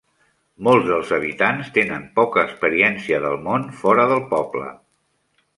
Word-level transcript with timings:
Molts 0.67 0.87
dels 0.91 1.11
habitants 1.17 1.69
tenen 1.75 2.07
poca 2.21 2.45
experiència 2.47 3.23
del 3.27 3.39
món 3.49 3.71
fora 3.83 4.11
del 4.15 4.29
poble. 4.37 4.73